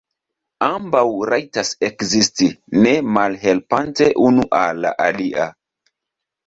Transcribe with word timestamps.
Ambaŭ 0.67 1.03
rajtas 1.31 1.69
ekzisti, 1.89 2.49
ne 2.87 2.97
malhelpante 3.19 4.11
unu 4.31 4.49
al 4.63 4.85
la 4.89 4.97
alia. 5.11 5.49